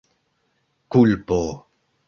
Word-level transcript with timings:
kulpo 0.91 1.41